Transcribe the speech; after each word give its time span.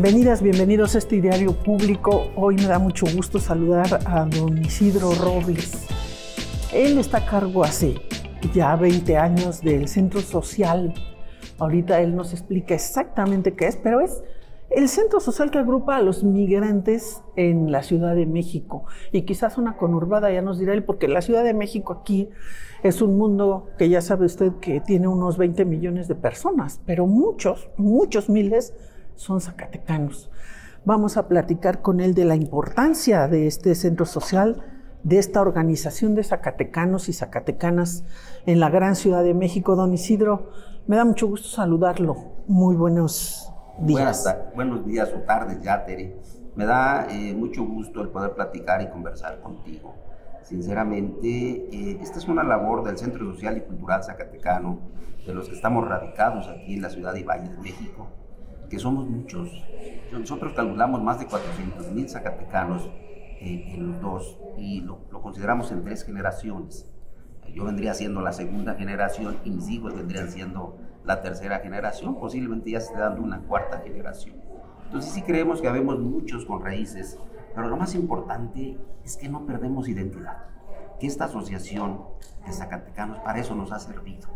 Bienvenidas, 0.00 0.42
bienvenidos 0.42 0.94
a 0.94 0.98
este 0.98 1.20
diario 1.20 1.52
público. 1.52 2.30
Hoy 2.36 2.54
me 2.54 2.66
da 2.66 2.78
mucho 2.78 3.04
gusto 3.16 3.40
saludar 3.40 3.98
a 4.06 4.26
don 4.26 4.56
Isidro 4.58 5.10
Robles. 5.20 5.88
Él 6.72 6.98
está 6.98 7.18
a 7.18 7.26
cargo 7.26 7.64
hace 7.64 7.96
ya 8.54 8.76
20 8.76 9.16
años 9.16 9.60
del 9.60 9.88
centro 9.88 10.20
social. 10.20 10.94
Ahorita 11.58 12.00
él 12.00 12.14
nos 12.14 12.32
explica 12.32 12.76
exactamente 12.76 13.54
qué 13.54 13.66
es, 13.66 13.76
pero 13.76 14.00
es 14.00 14.22
el 14.70 14.88
centro 14.88 15.18
social 15.18 15.50
que 15.50 15.58
agrupa 15.58 15.96
a 15.96 16.00
los 16.00 16.22
migrantes 16.22 17.20
en 17.34 17.72
la 17.72 17.82
Ciudad 17.82 18.14
de 18.14 18.26
México. 18.26 18.84
Y 19.10 19.22
quizás 19.22 19.58
una 19.58 19.76
conurbada, 19.76 20.30
ya 20.30 20.42
nos 20.42 20.60
dirá 20.60 20.74
él, 20.74 20.84
porque 20.84 21.08
la 21.08 21.22
Ciudad 21.22 21.42
de 21.42 21.54
México 21.54 21.92
aquí 21.92 22.28
es 22.84 23.02
un 23.02 23.18
mundo 23.18 23.70
que 23.76 23.88
ya 23.88 24.00
sabe 24.00 24.26
usted 24.26 24.52
que 24.60 24.80
tiene 24.80 25.08
unos 25.08 25.38
20 25.38 25.64
millones 25.64 26.06
de 26.06 26.14
personas, 26.14 26.80
pero 26.86 27.08
muchos, 27.08 27.68
muchos 27.76 28.28
miles 28.28 28.74
son 29.18 29.40
zacatecanos. 29.40 30.30
Vamos 30.84 31.16
a 31.16 31.28
platicar 31.28 31.82
con 31.82 32.00
él 32.00 32.14
de 32.14 32.24
la 32.24 32.36
importancia 32.36 33.28
de 33.28 33.46
este 33.46 33.74
centro 33.74 34.06
social, 34.06 34.62
de 35.02 35.18
esta 35.18 35.42
organización 35.42 36.14
de 36.14 36.24
zacatecanos 36.24 37.08
y 37.08 37.12
zacatecanas 37.12 38.04
en 38.46 38.60
la 38.60 38.70
gran 38.70 38.94
Ciudad 38.94 39.22
de 39.24 39.34
México. 39.34 39.76
Don 39.76 39.92
Isidro, 39.92 40.50
me 40.86 40.96
da 40.96 41.04
mucho 41.04 41.26
gusto 41.26 41.48
saludarlo. 41.48 42.16
Muy 42.46 42.76
buenos 42.76 43.52
días. 43.80 44.22
Buenas, 44.24 44.54
buenos 44.54 44.86
días 44.86 45.12
o 45.14 45.20
tardes 45.22 45.60
ya, 45.62 45.84
Tere. 45.84 46.16
Me 46.54 46.64
da 46.64 47.06
eh, 47.10 47.34
mucho 47.34 47.64
gusto 47.64 48.00
el 48.00 48.08
poder 48.08 48.32
platicar 48.34 48.80
y 48.82 48.88
conversar 48.88 49.40
contigo. 49.40 49.94
Sinceramente, 50.42 51.28
eh, 51.28 51.98
esta 52.00 52.18
es 52.18 52.28
una 52.28 52.44
labor 52.44 52.84
del 52.84 52.96
Centro 52.96 53.30
Social 53.32 53.58
y 53.58 53.60
Cultural 53.62 54.02
Zacatecano, 54.02 54.78
de 55.26 55.34
los 55.34 55.48
que 55.48 55.56
estamos 55.56 55.86
radicados 55.86 56.48
aquí 56.48 56.74
en 56.74 56.82
la 56.82 56.88
ciudad 56.88 57.14
y 57.16 57.24
Valle 57.24 57.50
de 57.50 57.58
México 57.58 58.08
que 58.68 58.78
somos 58.78 59.06
muchos. 59.06 59.50
Nosotros 60.12 60.52
calculamos 60.54 61.02
más 61.02 61.18
de 61.18 61.26
400 61.26 61.92
mil 61.92 62.08
zacatecanos 62.08 62.88
eh, 63.40 63.74
en 63.74 63.92
los 63.92 64.00
dos 64.00 64.38
y 64.56 64.80
lo, 64.80 64.98
consideramos 65.22 65.70
en 65.72 65.84
tres 65.84 66.04
generaciones. 66.04 66.90
Yo 67.54 67.64
vendría 67.64 67.94
siendo 67.94 68.20
la 68.20 68.32
segunda 68.32 68.74
generación 68.74 69.36
y 69.44 69.50
mis 69.50 69.68
hijos 69.68 69.94
vendrían 69.94 70.30
siendo 70.30 70.76
la 71.04 71.22
tercera 71.22 71.60
generación, 71.60 72.18
posiblemente 72.18 72.70
ya 72.70 72.80
se 72.80 72.88
esté 72.88 72.98
dando 72.98 73.22
una 73.22 73.40
cuarta 73.40 73.78
generación. 73.78 74.36
Entonces 74.84 75.12
sí 75.12 75.22
creemos 75.22 75.60
que 75.60 75.68
habemos 75.68 75.98
muchos 75.98 76.44
con 76.44 76.62
raíces, 76.62 77.18
pero 77.54 77.68
lo 77.68 77.76
más 77.76 77.94
importante 77.94 78.78
es 79.04 79.16
que 79.16 79.28
no 79.28 79.46
perdemos 79.46 79.88
identidad, 79.88 80.44
que 81.00 81.06
esta 81.06 81.24
asociación 81.24 82.00
de 82.44 82.52
zacatecanos 82.52 83.18
para 83.20 83.38
eso 83.38 83.54
nos 83.54 83.72
ha 83.72 83.78
servido. 83.78 84.28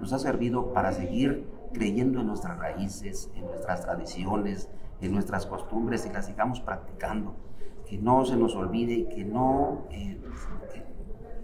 Nos 0.00 0.12
ha 0.12 0.18
servido 0.18 0.72
para 0.72 0.92
seguir 0.92 1.48
creyendo 1.74 2.20
en 2.20 2.28
nuestras 2.28 2.58
raíces, 2.58 3.30
en 3.34 3.44
nuestras 3.44 3.82
tradiciones, 3.82 4.70
en 5.02 5.12
nuestras 5.12 5.44
costumbres 5.44 6.06
y 6.06 6.12
las 6.12 6.26
sigamos 6.26 6.60
practicando. 6.60 7.36
Que 7.86 7.98
no 7.98 8.24
se 8.24 8.36
nos 8.36 8.54
olvide, 8.56 9.06
que 9.08 9.24
no, 9.24 9.86
eh, 9.90 10.18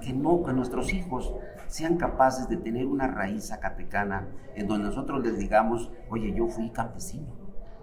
que, 0.00 0.12
no, 0.14 0.42
que 0.42 0.54
nuestros 0.54 0.94
hijos 0.94 1.34
sean 1.66 1.98
capaces 1.98 2.48
de 2.48 2.56
tener 2.56 2.86
una 2.86 3.06
raíz 3.06 3.48
zacatecana 3.48 4.28
en 4.54 4.66
donde 4.66 4.86
nosotros 4.86 5.22
les 5.22 5.38
digamos, 5.38 5.92
oye, 6.08 6.32
yo 6.34 6.48
fui 6.48 6.70
campesino, 6.70 7.28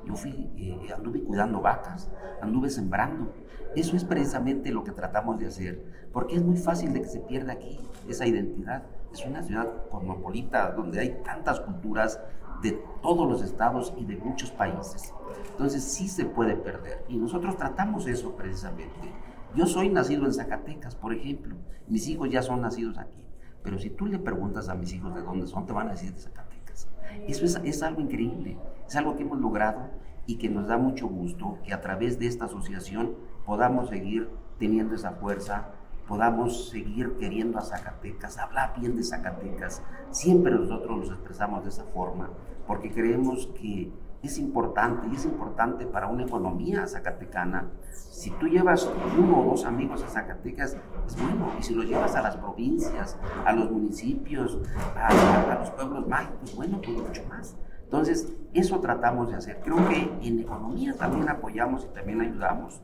yo 0.05 0.15
fui, 0.15 0.51
eh, 0.57 0.93
anduve 0.95 1.23
cuidando 1.23 1.61
vacas, 1.61 2.09
anduve 2.41 2.69
sembrando. 2.69 3.33
Eso 3.75 3.95
es 3.95 4.03
precisamente 4.03 4.71
lo 4.71 4.83
que 4.83 4.91
tratamos 4.91 5.37
de 5.37 5.47
hacer, 5.47 5.83
porque 6.11 6.35
es 6.35 6.43
muy 6.43 6.57
fácil 6.57 6.93
de 6.93 7.01
que 7.01 7.07
se 7.07 7.19
pierda 7.19 7.53
aquí 7.53 7.79
esa 8.07 8.25
identidad. 8.25 8.83
Es 9.17 9.25
una 9.25 9.41
ciudad 9.41 9.67
cosmopolita 9.89 10.73
donde 10.73 10.99
hay 10.99 11.21
tantas 11.23 11.59
culturas 11.59 12.21
de 12.61 12.79
todos 13.01 13.27
los 13.27 13.41
estados 13.41 13.91
y 13.97 14.05
de 14.05 14.15
muchos 14.17 14.51
países. 14.51 15.11
Entonces 15.49 15.83
sí 15.83 16.07
se 16.07 16.25
puede 16.25 16.55
perder 16.55 17.03
y 17.09 17.17
nosotros 17.17 17.57
tratamos 17.57 18.05
eso 18.05 18.35
precisamente. 18.35 19.11
Yo 19.55 19.65
soy 19.65 19.89
nacido 19.89 20.25
en 20.25 20.33
Zacatecas, 20.35 20.93
por 20.93 21.15
ejemplo. 21.15 21.55
Mis 21.87 22.07
hijos 22.07 22.29
ya 22.29 22.43
son 22.43 22.61
nacidos 22.61 22.99
aquí. 22.99 23.25
Pero 23.63 23.79
si 23.79 23.89
tú 23.89 24.05
le 24.05 24.19
preguntas 24.19 24.69
a 24.69 24.75
mis 24.75 24.93
hijos 24.93 25.15
de 25.15 25.23
dónde 25.23 25.47
son, 25.47 25.65
te 25.65 25.73
van 25.73 25.87
a 25.87 25.91
decir 25.91 26.13
de 26.13 26.19
Zacatecas. 26.19 26.87
Eso 27.27 27.45
es, 27.45 27.59
es 27.63 27.81
algo 27.81 28.01
increíble. 28.01 28.59
Es 28.87 28.95
algo 28.97 29.15
que 29.15 29.23
hemos 29.23 29.39
logrado 29.39 29.89
y 30.27 30.35
que 30.35 30.47
nos 30.47 30.67
da 30.67 30.77
mucho 30.77 31.07
gusto 31.07 31.57
que 31.63 31.73
a 31.73 31.81
través 31.81 32.19
de 32.19 32.27
esta 32.27 32.45
asociación 32.45 33.15
podamos 33.47 33.89
seguir 33.89 34.29
teniendo 34.59 34.93
esa 34.93 35.13
fuerza, 35.13 35.71
podamos 36.07 36.69
seguir 36.69 37.17
queriendo 37.17 37.59
a 37.59 37.61
Zacatecas, 37.61 38.37
hablar 38.37 38.73
bien 38.79 38.95
de 38.95 39.03
Zacatecas. 39.03 39.83
Siempre 40.09 40.53
nosotros 40.53 40.99
nos 40.99 41.09
expresamos 41.09 41.63
de 41.63 41.69
esa 41.69 41.83
forma, 41.85 42.29
porque 42.65 42.91
creemos 42.91 43.47
que 43.59 43.91
es 44.23 44.37
importante 44.39 45.07
y 45.11 45.15
es 45.15 45.25
importante 45.25 45.85
para 45.85 46.07
una 46.07 46.23
economía 46.23 46.87
zacatecana. 46.87 47.69
Si 47.91 48.31
tú 48.31 48.47
llevas 48.47 48.89
uno 49.17 49.41
o 49.41 49.51
dos 49.51 49.65
amigos 49.65 50.03
a 50.03 50.07
Zacatecas, 50.07 50.77
es 51.05 51.21
bueno. 51.21 51.51
Y 51.59 51.63
si 51.63 51.75
los 51.75 51.85
llevas 51.85 52.15
a 52.15 52.21
las 52.21 52.35
provincias, 52.35 53.17
a 53.45 53.53
los 53.53 53.69
municipios, 53.69 54.59
a, 54.95 55.57
los 55.59 55.69
pueblos 55.71 56.07
mágicos, 56.07 56.55
bueno, 56.55 56.81
pues 56.83 56.97
mucho 56.97 57.23
más. 57.29 57.55
Entonces, 57.87 58.33
eso 58.53 58.81
tratamos 58.81 59.29
de 59.29 59.35
hacer. 59.35 59.61
Creo 59.63 59.77
que 59.87 60.11
en 60.21 60.39
economía 60.39 60.93
también 60.97 61.29
apoyamos 61.29 61.85
y 61.85 61.95
también 61.95 62.19
ayudamos. 62.19 62.81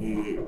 Eh, 0.00 0.42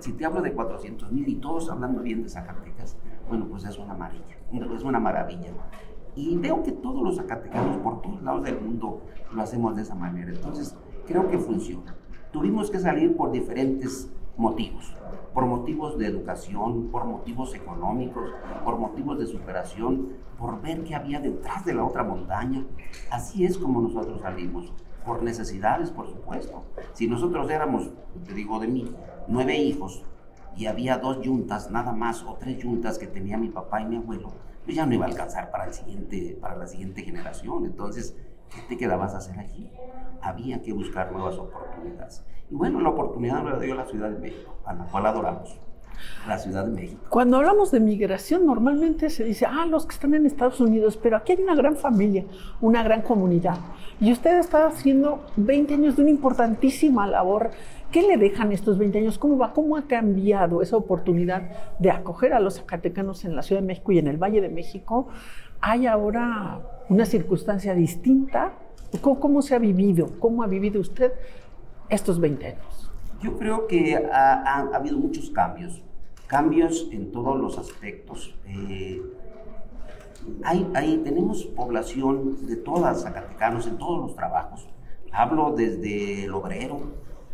si 0.00 0.12
te 0.14 0.24
hablo 0.24 0.42
de 0.42 0.52
400 0.52 1.12
mil 1.12 1.28
y 1.28 1.36
todos 1.36 1.70
hablando 1.70 2.02
bien 2.02 2.24
de 2.24 2.28
Zacatecas, 2.28 2.96
bueno, 3.28 3.46
pues 3.48 3.64
es 3.64 3.78
una 3.78 3.94
maravilla, 3.94 4.36
es 4.74 4.82
una 4.82 4.98
maravilla. 4.98 5.52
Y 6.16 6.36
veo 6.38 6.64
que 6.64 6.72
todos 6.72 7.04
los 7.04 7.16
zacatecanos 7.16 7.76
por 7.76 8.02
todos 8.02 8.20
lados 8.24 8.42
del 8.42 8.60
mundo 8.60 9.02
lo 9.32 9.42
hacemos 9.42 9.76
de 9.76 9.82
esa 9.82 9.94
manera. 9.94 10.32
Entonces, 10.32 10.74
creo 11.06 11.28
que 11.28 11.38
funciona. 11.38 11.94
Tuvimos 12.32 12.68
que 12.68 12.80
salir 12.80 13.16
por 13.16 13.30
diferentes 13.30 14.10
motivos, 14.36 14.94
por 15.32 15.46
motivos 15.46 15.98
de 15.98 16.06
educación, 16.06 16.88
por 16.90 17.04
motivos 17.04 17.54
económicos, 17.54 18.30
por 18.64 18.78
motivos 18.78 19.18
de 19.18 19.26
superación, 19.26 20.08
por 20.38 20.60
ver 20.60 20.84
qué 20.84 20.94
había 20.94 21.20
detrás 21.20 21.64
de 21.64 21.74
la 21.74 21.84
otra 21.84 22.04
montaña. 22.04 22.64
Así 23.10 23.44
es 23.44 23.58
como 23.58 23.80
nosotros 23.80 24.20
salimos, 24.20 24.72
por 25.04 25.22
necesidades, 25.22 25.90
por 25.90 26.08
supuesto. 26.08 26.64
Si 26.92 27.06
nosotros 27.06 27.48
éramos, 27.50 27.90
te 28.26 28.34
digo 28.34 28.58
de 28.58 28.66
mí, 28.66 28.92
nueve 29.28 29.56
hijos 29.56 30.04
y 30.56 30.66
había 30.66 30.98
dos 30.98 31.20
yuntas 31.22 31.70
nada 31.70 31.92
más 31.92 32.22
o 32.24 32.34
tres 32.34 32.58
yuntas 32.58 32.98
que 32.98 33.06
tenía 33.06 33.38
mi 33.38 33.48
papá 33.48 33.80
y 33.80 33.86
mi 33.86 33.96
abuelo, 33.96 34.32
pues 34.64 34.76
ya 34.76 34.84
no 34.84 34.94
iba 34.94 35.06
a 35.06 35.08
alcanzar 35.08 35.50
para, 35.50 35.66
el 35.66 35.74
siguiente, 35.74 36.36
para 36.40 36.56
la 36.56 36.66
siguiente 36.66 37.02
generación. 37.02 37.66
Entonces, 37.66 38.16
¿qué 38.50 38.62
te 38.68 38.76
quedabas 38.76 39.14
a 39.14 39.18
hacer 39.18 39.38
allí? 39.38 39.70
Había 40.20 40.60
que 40.60 40.72
buscar 40.72 41.12
nuevas 41.12 41.36
oportunidades. 41.36 41.65
Y 42.50 42.54
bueno, 42.54 42.80
la 42.80 42.90
oportunidad 42.90 43.42
nos 43.42 43.52
la 43.52 43.58
dio 43.58 43.74
la 43.74 43.86
Ciudad 43.86 44.10
de 44.10 44.18
México, 44.18 44.54
a 44.64 44.74
la 44.74 44.84
cual 44.84 45.06
adoramos. 45.06 45.60
La 46.28 46.38
Ciudad 46.38 46.66
de 46.66 46.72
México. 46.72 47.06
Cuando 47.08 47.38
hablamos 47.38 47.70
de 47.70 47.80
migración, 47.80 48.46
normalmente 48.46 49.10
se 49.10 49.24
dice, 49.24 49.46
ah, 49.46 49.66
los 49.66 49.86
que 49.86 49.94
están 49.94 50.14
en 50.14 50.26
Estados 50.26 50.60
Unidos, 50.60 50.98
pero 51.02 51.16
aquí 51.16 51.32
hay 51.32 51.42
una 51.42 51.54
gran 51.54 51.76
familia, 51.76 52.24
una 52.60 52.82
gran 52.82 53.02
comunidad. 53.02 53.58
Y 54.00 54.12
usted 54.12 54.38
está 54.38 54.66
haciendo 54.66 55.24
20 55.36 55.74
años 55.74 55.96
de 55.96 56.02
una 56.02 56.10
importantísima 56.10 57.06
labor. 57.06 57.50
¿Qué 57.90 58.02
le 58.02 58.18
dejan 58.18 58.52
estos 58.52 58.76
20 58.78 58.98
años? 58.98 59.18
¿Cómo 59.18 59.38
va? 59.38 59.52
¿Cómo 59.52 59.76
ha 59.76 59.86
cambiado 59.86 60.60
esa 60.60 60.76
oportunidad 60.76 61.76
de 61.78 61.90
acoger 61.90 62.34
a 62.34 62.40
los 62.40 62.56
zacatecanos 62.56 63.24
en 63.24 63.34
la 63.34 63.42
Ciudad 63.42 63.62
de 63.62 63.68
México 63.68 63.92
y 63.92 63.98
en 63.98 64.08
el 64.08 64.18
Valle 64.18 64.40
de 64.40 64.48
México? 64.50 65.08
¿Hay 65.60 65.86
ahora 65.86 66.60
una 66.88 67.06
circunstancia 67.06 67.74
distinta? 67.74 68.52
¿Cómo, 69.00 69.18
cómo 69.18 69.42
se 69.42 69.54
ha 69.54 69.58
vivido? 69.58 70.10
¿Cómo 70.20 70.42
ha 70.42 70.46
vivido 70.46 70.80
usted 70.80 71.12
estos 71.88 72.20
20 72.20 72.46
años? 72.46 72.90
Yo 73.20 73.38
creo 73.38 73.66
que 73.66 73.96
ha, 73.96 74.60
habido 74.74 74.98
muchos 74.98 75.30
cambios, 75.30 75.82
cambios 76.26 76.88
en 76.92 77.12
todos 77.12 77.38
los 77.38 77.58
aspectos. 77.58 78.34
Eh, 78.46 79.02
hay, 80.44 81.00
tenemos 81.04 81.44
población 81.44 82.46
de 82.46 82.56
todas 82.56 83.02
Zacatecanos 83.02 83.66
en 83.66 83.78
todos 83.78 84.00
los 84.00 84.16
trabajos. 84.16 84.68
Hablo 85.12 85.52
desde 85.56 86.24
el 86.24 86.34
obrero, 86.34 86.80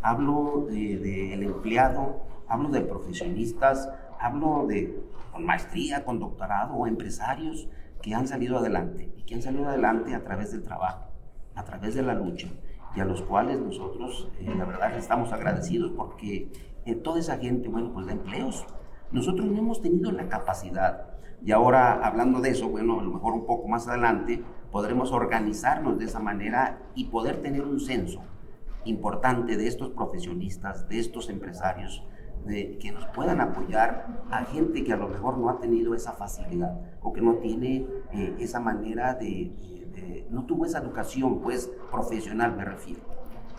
hablo 0.01 0.67
del 0.69 1.43
empleado, 1.43 2.21
hablo 2.47 2.69
de 2.69 2.81
profesionistas, 2.81 3.89
hablo 4.19 4.65
de 4.67 5.03
con 5.31 5.45
maestría, 5.45 6.05
con 6.05 6.19
doctorado 6.19 6.75
o 6.75 6.85
empresarios 6.85 7.67
que 8.01 8.13
han 8.13 8.27
salido 8.27 8.59
adelante 8.59 9.11
y 9.17 9.23
que 9.23 9.33
han 9.33 9.41
salido 9.41 9.67
adelante 9.67 10.13
a 10.13 10.23
través 10.23 10.51
del 10.51 10.63
trabajo, 10.63 11.07
a 11.55 11.63
través 11.63 11.95
de 11.95 12.03
la 12.03 12.13
lucha 12.13 12.47
y 12.95 12.99
a 12.99 13.05
los 13.05 13.21
cuales 13.21 13.59
nosotros, 13.59 14.29
eh, 14.39 14.53
la 14.55 14.65
verdad, 14.65 14.95
estamos 14.97 15.31
agradecidos 15.33 15.91
porque 15.91 16.51
eh, 16.85 16.95
toda 16.95 17.19
esa 17.19 17.37
gente, 17.37 17.69
bueno, 17.69 17.91
pues 17.93 18.05
de 18.05 18.13
empleos. 18.13 18.65
Nosotros 19.11 19.47
no 19.47 19.59
hemos 19.59 19.81
tenido 19.81 20.11
la 20.11 20.27
capacidad, 20.27 21.13
y 21.45 21.51
ahora 21.51 22.05
hablando 22.05 22.39
de 22.39 22.49
eso, 22.49 22.69
bueno, 22.69 22.99
a 22.99 23.03
lo 23.03 23.11
mejor 23.11 23.33
un 23.33 23.45
poco 23.45 23.67
más 23.67 23.87
adelante, 23.87 24.43
podremos 24.71 25.11
organizarnos 25.11 25.99
de 25.99 26.05
esa 26.05 26.19
manera 26.19 26.79
y 26.95 27.05
poder 27.05 27.41
tener 27.41 27.63
un 27.63 27.79
censo 27.79 28.21
importante 28.85 29.57
de 29.57 29.67
estos 29.67 29.89
profesionistas, 29.89 30.87
de 30.87 30.99
estos 30.99 31.29
empresarios, 31.29 32.03
de, 32.45 32.77
que 32.77 32.91
nos 32.91 33.05
puedan 33.07 33.39
apoyar 33.39 34.23
a 34.31 34.45
gente 34.45 34.83
que 34.83 34.93
a 34.93 34.97
lo 34.97 35.07
mejor 35.07 35.37
no 35.37 35.49
ha 35.49 35.59
tenido 35.59 35.93
esa 35.95 36.13
facilidad 36.13 36.79
o 37.01 37.13
que 37.13 37.21
no 37.21 37.35
tiene 37.35 37.87
eh, 38.13 38.35
esa 38.39 38.59
manera 38.59 39.13
de, 39.13 39.51
no 40.29 40.45
tuvo 40.45 40.65
esa 40.65 40.79
educación, 40.79 41.41
pues, 41.41 41.71
profesional 41.91 42.55
me 42.55 42.65
refiero. 42.65 43.01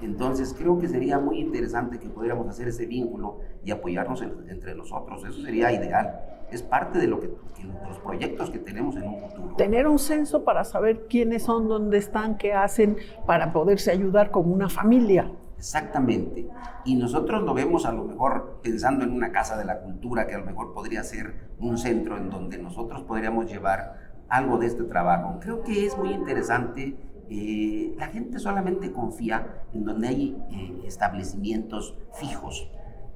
Entonces 0.00 0.54
creo 0.56 0.78
que 0.78 0.88
sería 0.88 1.18
muy 1.18 1.38
interesante 1.38 1.98
que 1.98 2.08
pudiéramos 2.08 2.48
hacer 2.48 2.68
ese 2.68 2.86
vínculo 2.86 3.40
y 3.64 3.70
apoyarnos 3.70 4.22
entre 4.22 4.74
nosotros. 4.74 5.24
Eso 5.24 5.40
sería 5.42 5.72
ideal. 5.72 6.20
Es 6.50 6.62
parte 6.62 6.98
de, 6.98 7.06
lo 7.06 7.20
que, 7.20 7.28
de 7.28 7.88
los 7.88 7.98
proyectos 7.98 8.50
que 8.50 8.58
tenemos 8.58 8.96
en 8.96 9.04
un 9.04 9.20
futuro. 9.20 9.56
Tener 9.56 9.86
un 9.86 9.98
censo 9.98 10.44
para 10.44 10.64
saber 10.64 11.06
quiénes 11.08 11.44
son, 11.44 11.68
dónde 11.68 11.98
están, 11.98 12.36
qué 12.36 12.52
hacen, 12.52 12.96
para 13.26 13.52
poderse 13.52 13.90
ayudar 13.90 14.30
como 14.30 14.52
una 14.52 14.68
familia. 14.68 15.30
Exactamente. 15.56 16.46
Y 16.84 16.96
nosotros 16.96 17.42
lo 17.42 17.54
vemos 17.54 17.86
a 17.86 17.92
lo 17.92 18.04
mejor 18.04 18.60
pensando 18.62 19.04
en 19.04 19.12
una 19.12 19.32
casa 19.32 19.56
de 19.56 19.64
la 19.64 19.80
cultura, 19.80 20.26
que 20.26 20.34
a 20.34 20.38
lo 20.38 20.44
mejor 20.44 20.74
podría 20.74 21.02
ser 21.02 21.54
un 21.58 21.78
centro 21.78 22.18
en 22.18 22.28
donde 22.28 22.58
nosotros 22.58 23.02
podríamos 23.02 23.46
llevar 23.46 24.13
algo 24.34 24.58
de 24.58 24.66
este 24.66 24.84
trabajo. 24.84 25.38
Creo 25.40 25.62
que 25.62 25.86
es 25.86 25.96
muy 25.96 26.10
interesante 26.10 26.96
eh, 27.30 27.94
la 27.96 28.08
gente 28.08 28.38
solamente 28.38 28.92
confía 28.92 29.64
en 29.72 29.84
donde 29.84 30.08
hay 30.08 30.42
eh, 30.50 30.82
establecimientos 30.86 31.96
fijos. 32.12 32.68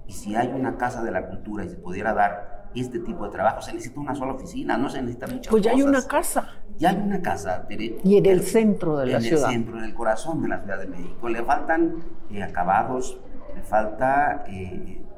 Y 0.07 0.13
si 0.13 0.35
hay 0.35 0.49
una 0.49 0.79
casa 0.79 1.03
de 1.03 1.11
la 1.11 1.27
cultura 1.27 1.65
y 1.65 1.69
se 1.69 1.77
pudiera 1.77 2.15
dar 2.15 2.71
este 2.75 3.01
tipo 3.01 3.25
de 3.25 3.31
trabajo, 3.31 3.61
se 3.61 3.73
necesita 3.75 4.01
una 4.01 4.15
sola 4.15 4.33
oficina, 4.33 4.79
no 4.79 4.89
se 4.89 5.03
necesita 5.03 5.27
muchas 5.27 5.51
Pues 5.51 5.63
ya 5.63 5.73
hay 5.73 5.83
una 5.83 6.03
casa. 6.07 6.49
Ya 6.79 6.91
hay 6.91 6.97
una 6.97 7.21
casa. 7.21 7.67
y 7.69 8.17
en 8.17 8.27
el 8.27 8.43
centro 8.43 8.97
de 8.97 9.07
la 9.07 9.21
ciudad. 9.21 9.51
En 9.51 9.57
el 9.57 9.65
centro, 9.65 9.79
en 9.79 9.85
el 9.85 9.95
corazón 9.95 10.43
de 10.43 10.49
la 10.49 10.61
Ciudad 10.61 10.79
de 10.79 10.87
México. 10.87 11.29
Le 11.29 11.43
faltan 11.43 11.97
eh, 12.31 12.43
acabados, 12.43 13.19
le 13.55 13.63
falta 13.63 14.45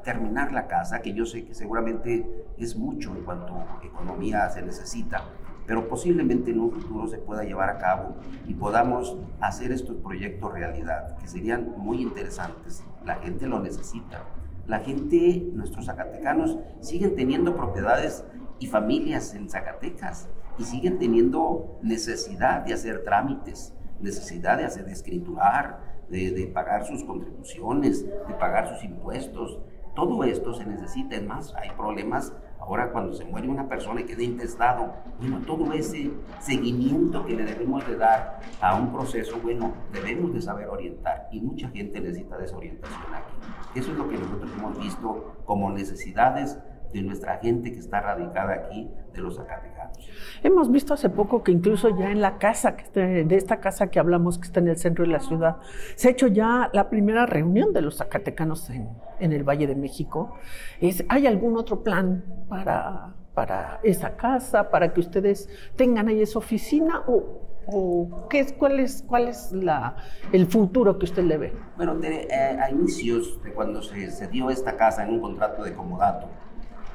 terminar 0.03 0.51
la 0.51 0.67
casa, 0.67 1.01
que 1.01 1.13
yo 1.13 1.25
sé 1.25 1.45
que 1.45 1.53
seguramente 1.53 2.45
es 2.57 2.75
mucho 2.75 3.15
en 3.15 3.23
cuanto 3.23 3.53
a 3.55 3.79
economía 3.83 4.49
se 4.49 4.61
necesita 4.63 5.23
pero 5.65 5.87
posiblemente 5.87 6.51
en 6.51 6.59
un 6.59 6.71
futuro 6.71 7.07
se 7.07 7.17
pueda 7.17 7.43
llevar 7.43 7.69
a 7.69 7.77
cabo 7.77 8.15
y 8.47 8.53
podamos 8.53 9.17
hacer 9.39 9.71
estos 9.71 9.95
proyectos 9.97 10.51
realidad, 10.51 11.17
que 11.17 11.27
serían 11.27 11.73
muy 11.77 12.01
interesantes. 12.01 12.83
La 13.05 13.15
gente 13.15 13.47
lo 13.47 13.59
necesita. 13.59 14.23
La 14.67 14.79
gente, 14.79 15.49
nuestros 15.53 15.85
zacatecanos, 15.85 16.57
siguen 16.79 17.15
teniendo 17.15 17.55
propiedades 17.55 18.23
y 18.59 18.67
familias 18.67 19.33
en 19.33 19.49
Zacatecas 19.49 20.29
y 20.57 20.63
siguen 20.63 20.99
teniendo 20.99 21.79
necesidad 21.81 22.61
de 22.61 22.73
hacer 22.73 23.03
trámites, 23.03 23.73
necesidad 23.99 24.57
de 24.57 24.65
hacer 24.65 24.85
de 24.85 24.91
escriturar, 24.91 25.79
de, 26.09 26.31
de 26.31 26.47
pagar 26.47 26.85
sus 26.85 27.03
contribuciones, 27.03 28.05
de 28.05 28.33
pagar 28.39 28.67
sus 28.67 28.83
impuestos. 28.83 29.59
Todo 29.95 30.23
esto 30.23 30.53
se 30.53 30.65
necesita, 30.65 31.15
es 31.15 31.23
más, 31.23 31.53
hay 31.55 31.71
problemas 31.71 32.33
Ahora 32.61 32.91
cuando 32.91 33.13
se 33.13 33.25
muere 33.25 33.49
una 33.49 33.67
persona 33.67 34.01
y 34.01 34.05
queda 34.05 34.21
intestado, 34.21 34.93
bueno, 35.19 35.41
todo 35.47 35.73
ese 35.73 36.11
seguimiento 36.39 37.25
que 37.25 37.35
le 37.35 37.43
debemos 37.43 37.85
de 37.87 37.97
dar 37.97 38.39
a 38.61 38.75
un 38.75 38.93
proceso, 38.93 39.39
bueno, 39.41 39.73
debemos 39.91 40.33
de 40.33 40.41
saber 40.41 40.67
orientar 40.67 41.27
y 41.31 41.41
mucha 41.41 41.67
gente 41.69 41.99
necesita 41.99 42.37
de 42.37 42.45
esa 42.45 42.55
orientación 42.55 43.15
aquí. 43.15 43.79
Eso 43.79 43.91
es 43.91 43.97
lo 43.97 44.07
que 44.07 44.17
nosotros 44.17 44.51
hemos 44.55 44.77
visto 44.77 45.33
como 45.45 45.71
necesidades 45.71 46.59
de 46.93 47.01
nuestra 47.01 47.37
gente 47.37 47.71
que 47.71 47.79
está 47.79 48.01
radicada 48.01 48.53
aquí, 48.53 48.89
de 49.13 49.21
los 49.21 49.35
zacatecanos. 49.35 49.97
Hemos 50.43 50.71
visto 50.71 50.93
hace 50.93 51.09
poco 51.09 51.43
que 51.43 51.51
incluso 51.51 51.89
ya 51.97 52.11
en 52.11 52.21
la 52.21 52.37
casa, 52.37 52.75
que 52.75 53.23
de 53.25 53.35
esta 53.35 53.59
casa 53.59 53.87
que 53.87 53.99
hablamos, 53.99 54.37
que 54.37 54.45
está 54.45 54.59
en 54.59 54.69
el 54.69 54.77
centro 54.77 55.05
de 55.05 55.11
la 55.11 55.19
ciudad, 55.19 55.57
se 55.95 56.07
ha 56.07 56.11
hecho 56.11 56.27
ya 56.27 56.69
la 56.73 56.89
primera 56.89 57.25
reunión 57.25 57.73
de 57.73 57.81
los 57.81 57.97
zacatecanos 57.97 58.69
en, 58.69 58.89
en 59.19 59.33
el 59.33 59.43
Valle 59.43 59.67
de 59.67 59.75
México. 59.75 60.35
Es, 60.79 61.03
¿Hay 61.09 61.27
algún 61.27 61.57
otro 61.57 61.83
plan 61.83 62.23
para, 62.49 63.13
para 63.33 63.79
esa 63.83 64.15
casa, 64.15 64.69
para 64.69 64.93
que 64.93 64.99
ustedes 64.99 65.49
tengan 65.75 66.07
ahí 66.07 66.21
esa 66.21 66.39
oficina 66.39 67.03
o, 67.07 67.47
o 67.67 68.27
qué 68.29 68.39
es, 68.39 68.53
cuál 68.53 68.79
es, 68.79 69.03
cuál 69.07 69.27
es 69.27 69.51
la, 69.51 69.95
el 70.31 70.47
futuro 70.47 70.97
que 70.97 71.05
usted 71.05 71.23
le 71.23 71.37
ve? 71.37 71.53
Bueno, 71.77 71.97
eh, 72.03 72.27
a 72.31 72.71
inicios 72.71 73.41
de 73.43 73.53
cuando 73.53 73.81
se, 73.81 74.11
se 74.11 74.27
dio 74.27 74.49
esta 74.49 74.77
casa 74.77 75.03
en 75.03 75.13
un 75.13 75.21
contrato 75.21 75.63
de 75.63 75.73
comodato, 75.73 76.27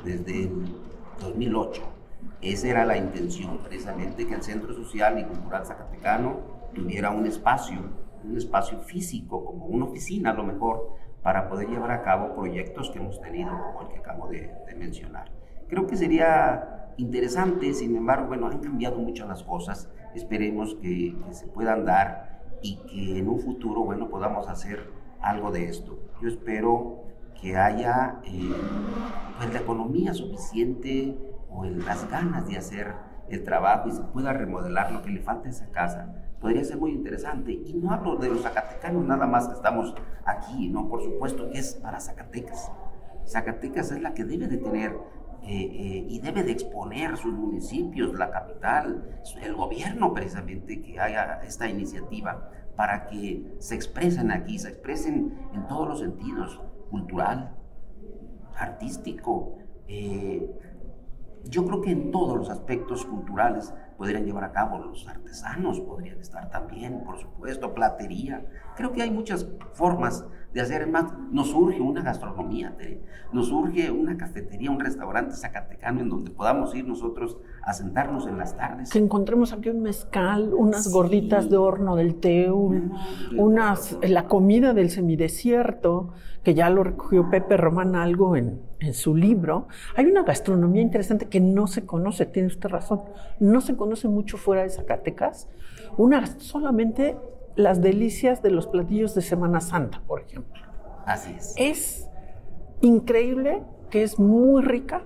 desde 0.05 0.45
el 0.45 0.75
2008. 1.21 1.83
Esa 2.43 2.69
era 2.69 2.85
la 2.85 2.97
intención, 2.97 3.59
precisamente, 3.59 4.27
que 4.27 4.35
el 4.35 4.43
Centro 4.43 4.75
Social 4.75 5.19
y 5.19 5.25
Cultural 5.25 5.65
Zacatecano 5.65 6.41
tuviera 6.75 7.11
un 7.11 7.27
espacio, 7.27 7.79
un 8.25 8.37
espacio 8.37 8.79
físico, 8.81 9.45
como 9.45 9.67
una 9.67 9.87
oficina 9.87 10.31
a 10.31 10.35
lo 10.35 10.45
mejor, 10.45 10.97
para 11.23 11.49
poder 11.49 11.69
llevar 11.69 11.91
a 11.91 12.03
cabo 12.03 12.35
proyectos 12.35 12.91
que 12.91 12.99
hemos 12.99 13.21
tenido, 13.21 13.51
como 13.51 13.83
el 13.83 13.89
que 13.89 13.99
acabo 13.99 14.29
de, 14.29 14.53
mencionar. 14.77 15.31
Creo 15.69 15.87
que 15.87 15.97
sería 15.97 16.93
interesante, 16.99 17.73
sin 17.73 17.97
embargo, 17.97 18.29
bueno, 18.29 18.47
han 18.47 18.61
cambiado 18.61 18.99
muchas 18.99 19.27
las 19.27 19.43
cosas, 19.43 19.91
esperemos 20.15 20.75
que, 20.77 21.17
que 21.27 21.35
se 21.35 21.47
puedan 21.47 21.87
dar 21.87 22.43
y 22.63 22.77
que 22.77 23.19
en 23.19 23.29
un 23.29 23.41
futuro, 23.41 23.83
bueno, 23.83 24.09
podamos 24.09 24.49
hacer 24.49 24.91
algo 25.21 25.51
de 25.51 25.65
esto. 25.65 25.99
Yo 26.21 26.29
espero 26.29 27.06
que 27.41 27.57
haya 27.57 28.21
eh, 28.25 28.53
pues 29.39 29.53
la 29.53 29.61
economía 29.61 30.15
suficiente 30.15 31.17
o 31.51 31.65
las 31.65 32.09
ganas 32.11 32.47
de 32.49 32.57
hacer 32.57 32.95
el 33.29 33.45
trabajo 33.45 33.89
y 33.89 33.93
se 33.93 34.03
pueda 34.03 34.33
remodelar 34.33 34.93
lo 34.93 35.03
que 35.03 35.11
le 35.11 35.21
falta 35.21 35.49
a 35.49 35.51
esa 35.51 35.71
casa, 35.71 36.15
podría 36.41 36.65
ser 36.65 36.79
muy 36.79 36.93
interesante. 36.93 37.53
Y 37.53 37.75
no 37.75 37.93
hablo 37.93 38.17
de 38.17 38.29
los 38.29 38.43
zacatecanos 38.43 39.05
nada 39.05 39.27
más 39.27 39.49
que 39.49 39.55
estamos 39.55 39.95
aquí, 40.25 40.69
no, 40.69 40.89
por 40.89 41.03
supuesto 41.03 41.51
que 41.51 41.59
es 41.59 41.75
para 41.75 42.01
Zacatecas. 42.01 42.71
Zacatecas 43.27 43.91
es 43.91 44.01
la 44.01 44.15
que 44.15 44.25
debe 44.25 44.47
de 44.47 44.59
tener 44.59 44.97
eh, 45.43 45.49
eh, 45.49 46.07
y 46.09 46.21
debe 46.21 46.43
de 46.43 46.53
exponer 46.53 47.17
sus 47.17 47.33
municipios, 47.33 48.15
la 48.15 48.31
capital, 48.31 49.21
el 49.43 49.55
gobierno 49.55 50.13
precisamente 50.13 50.83
que 50.83 50.99
haga 50.99 51.41
esta 51.45 51.69
iniciativa 51.69 52.51
para 52.77 53.07
que 53.07 53.57
se 53.59 53.75
expresen 53.75 54.31
aquí, 54.31 54.59
se 54.59 54.69
expresen 54.69 55.35
en 55.55 55.67
todos 55.67 55.89
los 55.89 56.01
sentidos, 56.01 56.61
cultural, 56.91 57.57
artístico. 58.57 59.59
Eh, 59.89 60.51
yo 61.45 61.65
creo 61.65 61.81
que 61.81 61.91
en 61.91 62.11
todos 62.11 62.37
los 62.37 62.51
aspectos 62.51 63.05
culturales 63.05 63.73
podrían 63.97 64.25
llevar 64.25 64.45
a 64.45 64.53
cabo 64.53 64.79
los 64.79 65.07
artesanos, 65.07 65.81
podrían 65.81 66.19
estar 66.19 66.51
también, 66.51 67.05
por 67.05 67.19
supuesto, 67.19 67.73
platería. 67.73 68.47
Creo 68.77 68.93
que 68.93 69.03
hay 69.03 69.11
muchas 69.11 69.47
formas 69.73 70.27
de 70.53 70.61
hacer 70.61 70.87
más. 70.87 71.13
Nos 71.31 71.51
surge 71.51 71.81
una 71.81 72.03
gastronomía, 72.03 72.77
nos 73.33 73.49
surge 73.49 73.91
una 73.91 74.17
cafetería, 74.17 74.71
un 74.71 74.81
restaurante 74.81 75.35
zacatecano 75.35 76.01
en 76.01 76.09
donde 76.09 76.31
podamos 76.31 76.75
ir 76.75 76.87
nosotros 76.87 77.39
a 77.63 77.73
sentarnos 77.73 78.27
en 78.27 78.39
las 78.39 78.57
tardes. 78.57 78.91
Que 78.91 78.99
encontremos 78.99 79.53
aquí 79.53 79.69
un 79.69 79.83
mezcal, 79.83 80.55
unas 80.55 80.91
gorditas 80.91 81.51
de 81.51 81.57
horno 81.57 81.97
del 81.97 82.17
Teul, 82.17 82.93
unas, 83.37 83.99
la 84.03 84.27
comida 84.27 84.73
del 84.73 84.91
semidesierto, 84.91 86.13
que 86.43 86.55
ya 86.55 86.71
lo 86.71 86.85
recogió 86.85 87.29
Pepe 87.29 87.57
Román 87.57 87.97
algo 87.97 88.37
en, 88.37 88.61
en 88.79 88.95
su 88.95 89.17
libro. 89.17 89.67
Hay 89.97 90.07
una 90.07 90.23
gastronomía 90.23 90.81
interesante 90.81 91.27
que 91.27 91.41
no 91.41 91.67
se 91.67 91.85
conoce, 91.85 92.25
tiene 92.27 92.49
usted 92.49 92.69
razón, 92.69 93.03
no 93.41 93.61
se 93.61 93.77
conoce 93.77 94.09
mucho 94.09 94.37
fuera 94.37 94.63
de 94.63 94.71
Zacatecas. 94.71 95.49
Una 95.97 96.27
solamente 96.39 97.17
las 97.57 97.81
delicias 97.81 98.43
de 98.43 98.51
los 98.51 98.67
platillos 98.67 99.15
de 99.15 99.23
Semana 99.23 99.61
Santa, 99.61 100.03
por 100.07 100.21
ejemplo. 100.21 100.63
Así 101.07 101.35
es. 101.37 101.55
Es 101.57 102.11
increíble 102.81 103.63
que 103.91 104.03
es 104.03 104.19
muy 104.19 104.63
rica, 104.63 105.03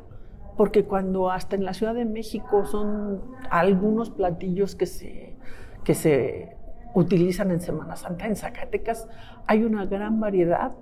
porque 0.56 0.84
cuando 0.84 1.30
hasta 1.30 1.56
en 1.56 1.64
la 1.64 1.72
Ciudad 1.72 1.94
de 1.94 2.04
México 2.04 2.66
son 2.66 3.22
algunos 3.50 4.10
platillos 4.10 4.74
que 4.74 4.86
se, 4.86 5.36
que 5.84 5.94
se 5.94 6.56
utilizan 6.94 7.50
en 7.50 7.60
Semana 7.60 7.96
Santa, 7.96 8.26
en 8.26 8.36
Zacatecas 8.36 9.08
hay 9.46 9.64
una 9.64 9.86
gran 9.86 10.20
variedad 10.20 10.72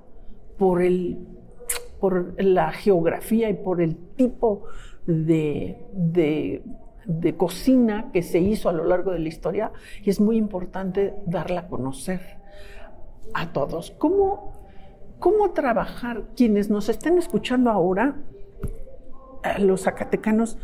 por, 0.56 0.82
el, 0.82 1.18
por 2.00 2.42
la 2.42 2.72
geografía 2.72 3.50
y 3.50 3.54
por 3.54 3.80
el 3.80 3.96
tipo 4.16 4.64
de, 5.06 5.78
de 5.92 6.62
de 7.08 7.36
cocina 7.36 8.10
que 8.12 8.22
se 8.22 8.38
hizo 8.38 8.68
a 8.68 8.72
lo 8.72 8.84
largo 8.84 9.12
de 9.12 9.18
la 9.18 9.28
historia 9.28 9.72
y 10.04 10.10
es 10.10 10.20
muy 10.20 10.36
importante 10.36 11.14
darla 11.26 11.62
a 11.62 11.66
conocer 11.66 12.20
a 13.32 13.52
todos. 13.52 13.92
¿Cómo, 13.92 14.52
cómo 15.18 15.52
trabajar? 15.52 16.24
Quienes 16.36 16.68
nos 16.68 16.90
estén 16.90 17.16
escuchando 17.16 17.70
ahora, 17.70 18.16
los 19.58 19.84
zacatecanos, 19.84 20.58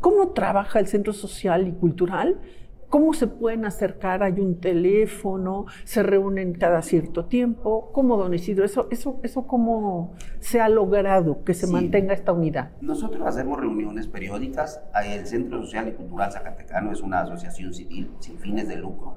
¿cómo 0.00 0.28
trabaja 0.28 0.78
el 0.78 0.86
Centro 0.86 1.12
Social 1.12 1.66
y 1.66 1.72
Cultural 1.72 2.40
¿Cómo 2.88 3.12
se 3.12 3.26
pueden 3.26 3.66
acercar? 3.66 4.22
Hay 4.22 4.40
un 4.40 4.60
teléfono, 4.60 5.66
se 5.84 6.02
reúnen 6.02 6.54
cada 6.54 6.80
cierto 6.80 7.26
tiempo. 7.26 7.90
¿Cómo, 7.92 8.16
don 8.16 8.32
Isidro? 8.32 8.64
¿Eso, 8.64 8.88
eso, 8.90 9.20
eso 9.22 9.46
cómo 9.46 10.14
se 10.40 10.62
ha 10.62 10.70
logrado 10.70 11.44
que 11.44 11.52
se 11.52 11.66
mantenga 11.66 12.14
esta 12.14 12.32
unidad? 12.32 12.70
Nosotros 12.80 13.26
hacemos 13.26 13.60
reuniones 13.60 14.06
periódicas. 14.06 14.80
El 15.04 15.26
Centro 15.26 15.60
Social 15.62 15.88
y 15.88 15.92
Cultural 15.92 16.32
Zacatecano 16.32 16.90
es 16.90 17.02
una 17.02 17.20
asociación 17.20 17.74
civil 17.74 18.10
sin 18.20 18.38
fines 18.38 18.68
de 18.68 18.76
lucro. 18.76 19.16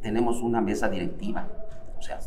Tenemos 0.00 0.40
una 0.40 0.60
mesa 0.60 0.88
directiva. 0.88 1.48
O 1.98 2.02
sea, 2.02 2.20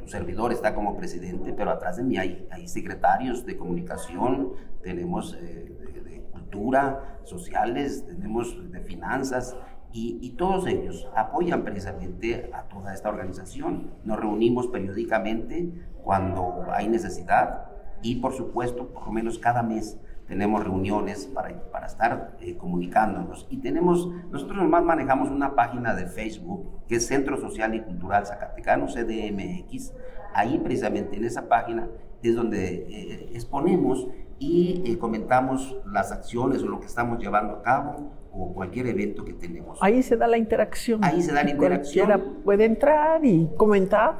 tu 0.00 0.08
servidor 0.08 0.50
está 0.50 0.74
como 0.74 0.96
presidente, 0.96 1.52
pero 1.52 1.70
atrás 1.70 1.96
de 1.96 2.02
mí 2.02 2.16
hay, 2.16 2.48
hay 2.50 2.66
secretarios 2.66 3.46
de 3.46 3.56
comunicación, 3.56 4.50
tenemos 4.82 5.34
eh, 5.34 5.76
de, 5.94 6.00
de 6.00 6.20
cultura, 6.32 7.20
sociales, 7.22 8.04
tenemos 8.04 8.72
de 8.72 8.80
finanzas 8.80 9.56
y, 9.92 10.30
todos 10.38 10.66
ellos 10.66 11.08
apoyan 11.16 11.64
precisamente 11.64 12.50
a 12.52 12.62
toda 12.64 12.94
esta 12.94 13.08
organización. 13.08 13.90
Nos 14.04 14.20
reunimos 14.20 14.68
periódicamente 14.68 15.72
cuando 16.04 16.66
hay 16.70 16.88
necesidad 16.88 17.66
y 18.02 18.16
por 18.16 18.32
supuesto, 18.32 18.88
por 18.88 19.06
lo 19.06 19.12
menos 19.12 19.38
cada 19.38 19.62
mes 19.62 19.98
tenemos 20.28 20.62
reuniones 20.62 21.26
para, 21.26 21.58
para 21.72 21.86
estar 21.86 22.36
eh, 22.40 22.56
comunicándonos. 22.56 23.46
Y 23.50 23.56
tenemos, 23.58 24.08
nosotros 24.30 24.58
nomás 24.58 24.84
manejamos 24.84 25.30
una 25.30 25.54
página 25.54 25.94
de 25.94 26.06
Facebook 26.06 26.68
que 26.86 26.96
es 26.96 27.06
Centro 27.06 27.38
Social 27.38 27.74
y 27.74 27.80
Cultural 27.80 28.26
Zacatecano, 28.26 28.86
CDMX. 28.86 29.94
Ahí 30.34 30.58
precisamente 30.58 31.16
en 31.16 31.24
esa 31.24 31.48
página 31.48 31.88
es 32.22 32.36
donde 32.36 32.74
eh, 32.74 33.30
exponemos 33.32 34.06
y 34.38 34.82
eh, 34.84 34.98
comentamos 34.98 35.76
las 35.86 36.12
acciones 36.12 36.62
o 36.62 36.68
lo 36.68 36.78
que 36.78 36.86
estamos 36.86 37.18
llevando 37.18 37.54
a 37.54 37.62
cabo 37.62 38.12
o 38.38 38.54
cualquier 38.54 38.86
evento 38.86 39.24
que 39.24 39.32
tenemos. 39.32 39.78
Ahí 39.82 40.02
se 40.02 40.16
da 40.16 40.26
la 40.26 40.38
interacción. 40.38 41.04
Ahí 41.04 41.20
se 41.22 41.32
da 41.32 41.42
la 41.42 41.50
interacción. 41.50 42.06
Cualquiera 42.06 42.42
puede 42.44 42.64
entrar 42.64 43.24
y 43.24 43.48
comentar. 43.56 44.16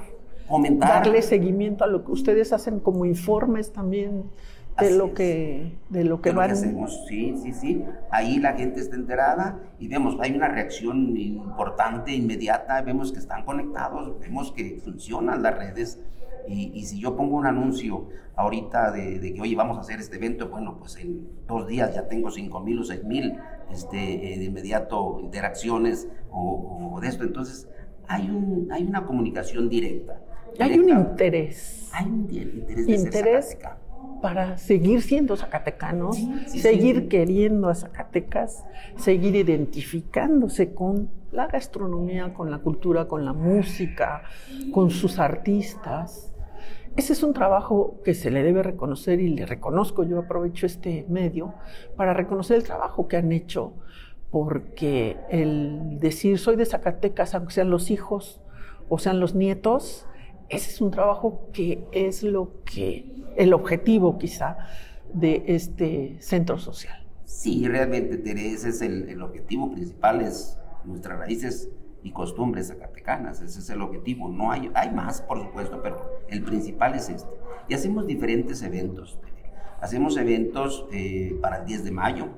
Comentar. 0.48 1.04
Darle 1.04 1.22
seguimiento 1.22 1.84
a 1.84 1.86
lo 1.86 2.04
que 2.04 2.12
ustedes 2.12 2.52
hacen 2.52 2.80
como 2.80 3.04
informes 3.04 3.72
también 3.72 4.24
de 4.78 4.96
lo 4.96 5.12
que 5.12 5.72
de 5.88 6.04
lo 6.04 6.20
que 6.20 6.30
van 6.30 6.52
hacemos 6.52 7.04
sí 7.08 7.34
sí 7.42 7.52
sí 7.52 7.84
ahí 8.10 8.38
la 8.38 8.52
gente 8.52 8.80
está 8.80 8.96
enterada 8.96 9.58
y 9.78 9.88
vemos 9.88 10.16
hay 10.20 10.32
una 10.32 10.48
reacción 10.48 11.16
importante 11.16 12.12
inmediata 12.12 12.80
vemos 12.82 13.12
que 13.12 13.18
están 13.18 13.44
conectados 13.44 14.18
vemos 14.20 14.52
que 14.52 14.80
funcionan 14.84 15.42
las 15.42 15.58
redes 15.58 16.00
y, 16.48 16.84
si 16.84 16.98
yo 17.00 17.16
pongo 17.16 17.36
un 17.36 17.46
anuncio 17.46 18.08
ahorita 18.36 18.92
de, 18.92 19.32
que, 19.34 19.40
oye, 19.40 19.56
vamos 19.56 19.78
a 19.78 19.80
hacer 19.80 20.00
este 20.00 20.16
evento, 20.16 20.48
bueno, 20.48 20.76
pues 20.78 20.96
en 20.96 21.28
dos 21.46 21.66
días 21.66 21.94
ya 21.94 22.08
tengo 22.08 22.30
cinco 22.30 22.60
mil 22.60 22.78
o 22.78 22.84
seis 22.84 23.04
mil 23.04 23.38
este, 23.70 24.34
eh, 24.34 24.38
de 24.38 24.44
inmediato 24.44 25.20
interacciones 25.20 26.08
o, 26.30 26.98
de 27.00 27.08
esto. 27.08 27.24
Entonces, 27.24 27.68
hay, 28.06 28.30
un, 28.30 28.68
hay 28.72 28.84
una 28.84 29.04
comunicación 29.04 29.68
directa. 29.68 30.20
Hay 30.58 30.78
un 30.78 30.88
interés. 30.88 31.90
Hay 31.92 32.06
un 32.06 32.30
interés 32.30 32.86
de 32.86 32.94
interés 32.94 33.58
para 34.20 34.58
seguir 34.58 35.02
siendo 35.02 35.36
zacatecanos, 35.36 36.18
seguir 36.46 37.08
queriendo 37.08 37.68
a 37.68 37.74
Zacatecas, 37.74 38.64
seguir 38.96 39.36
identificándose 39.36 40.74
con 40.74 41.10
la 41.30 41.46
gastronomía, 41.46 42.34
con 42.34 42.50
la 42.50 42.58
cultura, 42.58 43.06
con 43.06 43.24
la 43.24 43.32
música, 43.32 44.22
con 44.72 44.90
sus 44.90 45.18
artistas. 45.18 46.32
Ese 46.98 47.12
es 47.12 47.22
un 47.22 47.32
trabajo 47.32 48.00
que 48.04 48.12
se 48.12 48.28
le 48.28 48.42
debe 48.42 48.60
reconocer 48.64 49.20
y 49.20 49.28
le 49.28 49.46
reconozco, 49.46 50.02
yo 50.02 50.18
aprovecho 50.18 50.66
este 50.66 51.06
medio 51.08 51.54
para 51.94 52.12
reconocer 52.12 52.56
el 52.56 52.64
trabajo 52.64 53.06
que 53.06 53.16
han 53.16 53.30
hecho, 53.30 53.72
porque 54.32 55.16
el 55.30 56.00
decir 56.00 56.40
soy 56.40 56.56
de 56.56 56.66
Zacatecas, 56.66 57.36
aunque 57.36 57.54
sean 57.54 57.70
los 57.70 57.92
hijos 57.92 58.40
o 58.88 58.98
sean 58.98 59.20
los 59.20 59.36
nietos, 59.36 60.06
ese 60.48 60.72
es 60.72 60.80
un 60.80 60.90
trabajo 60.90 61.48
que 61.52 61.86
es 61.92 62.24
lo 62.24 62.64
que, 62.64 63.06
el 63.36 63.52
objetivo 63.52 64.18
quizá 64.18 64.58
de 65.14 65.44
este 65.46 66.16
centro 66.18 66.58
social. 66.58 67.06
Sí, 67.26 67.68
realmente, 67.68 68.16
Teresa, 68.16 68.70
es 68.70 68.82
el, 68.82 69.08
el 69.08 69.22
objetivo 69.22 69.70
principal, 69.70 70.20
es 70.20 70.58
nuestras 70.84 71.16
raíces 71.16 71.70
y 72.02 72.12
costumbres 72.12 72.68
zacatecanas. 72.68 73.40
Ese 73.40 73.60
es 73.60 73.70
el 73.70 73.82
objetivo. 73.82 74.28
No 74.28 74.50
hay, 74.50 74.70
hay 74.74 74.90
más, 74.90 75.22
por 75.22 75.40
supuesto, 75.40 75.80
pero 75.82 76.20
el 76.28 76.42
principal 76.42 76.94
es 76.94 77.08
este. 77.08 77.30
Y 77.68 77.74
hacemos 77.74 78.06
diferentes 78.06 78.62
eventos. 78.62 79.18
Hacemos 79.80 80.16
eventos 80.16 80.86
eh, 80.92 81.38
para 81.40 81.58
el 81.58 81.66
10 81.66 81.84
de 81.84 81.90
mayo. 81.90 82.28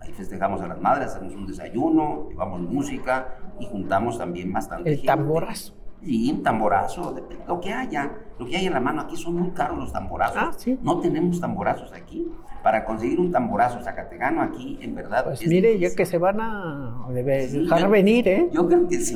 Ahí 0.00 0.12
festejamos 0.12 0.62
a 0.62 0.68
las 0.68 0.80
madres, 0.80 1.08
hacemos 1.08 1.34
un 1.34 1.46
desayuno, 1.46 2.28
llevamos 2.30 2.62
música 2.62 3.36
y 3.60 3.66
juntamos 3.66 4.18
también 4.18 4.52
bastante. 4.52 4.90
El 4.90 5.02
tamborazo. 5.02 5.74
Sí, 6.02 6.32
un 6.32 6.42
tamborazo, 6.42 7.14
lo 7.46 7.60
que 7.60 7.72
haya, 7.72 8.10
lo 8.38 8.46
que 8.46 8.56
hay 8.56 8.66
en 8.66 8.72
la 8.72 8.80
mano. 8.80 9.02
Aquí 9.02 9.16
son 9.16 9.34
muy 9.34 9.50
caros 9.50 9.78
los 9.78 9.92
tamborazos. 9.92 10.36
Ah, 10.36 10.52
¿sí? 10.56 10.78
No 10.82 11.00
tenemos 11.00 11.40
tamborazos 11.40 11.92
aquí. 11.92 12.30
Para 12.62 12.84
conseguir 12.84 13.18
un 13.18 13.32
tamborazo 13.32 13.82
zacatecano 13.82 14.42
aquí, 14.42 14.78
en 14.82 14.94
verdad. 14.94 15.24
Pues 15.24 15.46
mire, 15.46 15.78
ya 15.78 15.94
que 15.94 16.04
se 16.04 16.18
van 16.18 16.40
a 16.40 17.06
dejar 17.10 17.88
venir, 17.88 18.28
¿eh? 18.28 18.48
Yo 18.52 18.66
creo 18.66 18.86
que 18.86 19.00
sí. 19.00 19.14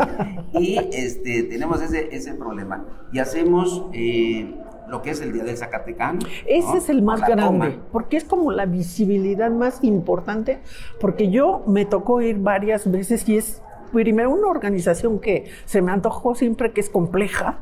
y 0.54 0.78
este, 0.92 1.42
tenemos 1.44 1.82
ese, 1.82 2.14
ese 2.14 2.34
problema. 2.34 2.84
Y 3.12 3.18
hacemos 3.18 3.86
eh, 3.92 4.54
lo 4.88 5.02
que 5.02 5.10
es 5.10 5.20
el 5.20 5.32
Día 5.32 5.44
del 5.44 5.56
Zacatecano. 5.56 6.20
Ese 6.46 6.78
es 6.78 6.88
el 6.88 7.02
más 7.02 7.20
grande, 7.20 7.78
porque 7.92 8.16
es 8.16 8.24
como 8.24 8.52
la 8.52 8.66
visibilidad 8.66 9.50
más 9.50 9.82
importante, 9.82 10.60
porque 11.00 11.30
yo 11.30 11.62
me 11.66 11.84
tocó 11.84 12.20
ir 12.22 12.38
varias 12.38 12.90
veces 12.90 13.28
y 13.28 13.36
es 13.36 13.62
primero 13.94 14.30
una 14.30 14.48
organización 14.48 15.20
que 15.20 15.46
se 15.64 15.80
me 15.80 15.92
antojó 15.92 16.34
siempre 16.34 16.72
que 16.72 16.80
es 16.80 16.90
compleja, 16.90 17.60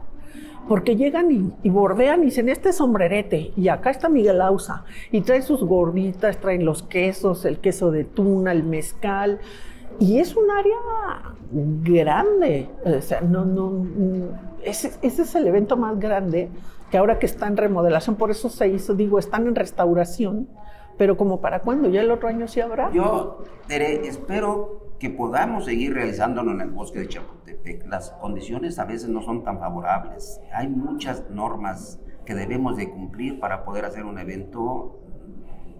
porque 0.68 0.96
llegan 0.96 1.54
y, 1.62 1.70
bordean 1.70 2.22
y 2.22 2.26
dicen, 2.26 2.48
este 2.48 2.72
sombrerete, 2.72 3.52
y 3.56 3.68
acá 3.68 3.90
está 3.90 4.08
Miguel 4.08 4.40
Ausa, 4.40 4.84
y 5.10 5.20
trae 5.20 5.42
sus 5.42 5.62
gorditas, 5.62 6.38
traen 6.38 6.64
los 6.64 6.82
quesos, 6.82 7.44
el 7.44 7.58
queso 7.58 7.90
de 7.90 8.04
tuna, 8.04 8.52
el 8.52 8.64
mezcal, 8.64 9.40
y 9.98 10.18
es 10.18 10.34
un 10.36 10.50
área 10.50 11.34
grande, 11.50 12.68
o 12.84 13.00
sea, 13.00 13.20
no, 13.20 13.44
no, 13.44 13.86
ese, 14.64 14.92
ese 15.02 15.22
es 15.22 15.34
el 15.34 15.46
evento 15.46 15.76
más 15.76 15.98
grande, 15.98 16.48
que 16.90 16.98
ahora 16.98 17.18
que 17.18 17.26
está 17.26 17.46
en 17.46 17.56
remodelación, 17.56 18.16
por 18.16 18.30
eso 18.30 18.48
se 18.48 18.68
hizo, 18.68 18.94
digo, 18.94 19.18
están 19.18 19.46
en 19.46 19.54
restauración, 19.54 20.48
pero 20.96 21.16
como 21.16 21.40
para 21.40 21.60
cuándo, 21.60 21.88
ya 21.88 22.00
el 22.02 22.10
otro 22.10 22.28
año 22.28 22.46
sí 22.48 22.60
habrá. 22.60 22.90
Yo, 22.92 23.44
Tere, 23.66 24.06
espero 24.06 24.81
que 25.02 25.10
podamos 25.10 25.64
seguir 25.64 25.94
realizándolo 25.94 26.52
en 26.52 26.60
el 26.60 26.70
bosque 26.70 27.00
de 27.00 27.08
Chapultepec. 27.08 27.88
Las 27.88 28.10
condiciones 28.20 28.78
a 28.78 28.84
veces 28.84 29.08
no 29.08 29.20
son 29.20 29.42
tan 29.42 29.58
favorables. 29.58 30.40
Hay 30.54 30.68
muchas 30.68 31.28
normas 31.28 31.98
que 32.24 32.36
debemos 32.36 32.76
de 32.76 32.88
cumplir 32.88 33.40
para 33.40 33.64
poder 33.64 33.84
hacer 33.84 34.04
un 34.04 34.20
evento 34.20 35.00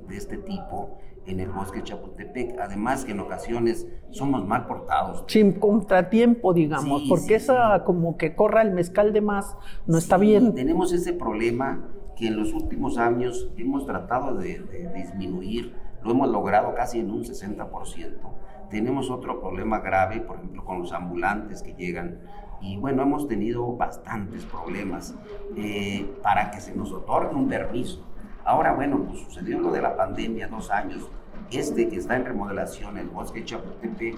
de 0.09 0.17
este 0.17 0.39
tipo 0.39 0.99
en 1.25 1.39
el 1.39 1.51
bosque 1.51 1.79
de 1.79 1.85
Chapultepec. 1.85 2.59
Además 2.59 3.05
que 3.05 3.13
en 3.13 3.21
ocasiones 3.21 3.87
somos 4.11 4.45
mal 4.45 4.67
portados. 4.67 5.23
Sin 5.29 5.53
contratiempo, 5.53 6.53
digamos, 6.53 7.05
porque 7.09 7.37
esa 7.37 7.85
como 7.85 8.17
que 8.17 8.35
corra 8.35 8.63
el 8.63 8.73
mezcal 8.73 9.13
de 9.13 9.21
más 9.21 9.57
no 9.87 9.99
está 9.99 10.17
bien. 10.17 10.53
Tenemos 10.53 10.93
ese 10.93 11.13
problema 11.13 11.89
que 12.17 12.27
en 12.27 12.37
los 12.37 12.53
últimos 12.53 12.99
años 12.99 13.49
hemos 13.57 13.87
tratado 13.87 14.35
de, 14.35 14.59
de 14.59 14.93
disminuir, 14.93 15.77
lo 16.03 16.11
hemos 16.11 16.29
logrado 16.29 16.75
casi 16.75 16.99
en 16.99 17.13
un 17.13 17.23
60%. 17.23 18.33
Tenemos 18.73 19.11
otro 19.11 19.39
problema 19.39 19.81
grave, 19.81 20.21
por 20.21 20.37
ejemplo, 20.39 20.65
con 20.65 20.79
los 20.79 20.93
ambulantes 20.95 21.63
que 21.63 21.75
llegan. 21.75 22.21
Y 22.63 22.79
bueno, 22.79 23.03
hemos 23.03 23.29
tenido 23.29 23.77
bastantes 23.77 24.47
problemas 24.47 25.15
eh, 25.57 26.11
para 26.23 26.51
que 26.51 26.59
se 26.59 26.75
nos 26.75 26.91
otorgue 26.91 27.37
un 27.37 27.49
permiso. 27.49 28.03
Ahora, 28.47 28.73
bueno, 28.73 29.05
pues 29.07 29.21
sucedió 29.21 29.61
lo 29.61 29.71
de 29.71 29.83
la 29.83 29.95
pandemia, 29.95 30.49
dos 30.49 30.71
años. 30.71 31.07
Este 31.51 31.87
que 31.87 31.97
está 31.97 32.17
en 32.17 32.25
remodelación, 32.25 32.97
el 32.97 33.09
bosque 33.09 33.45
Chapultepec, 33.45 34.17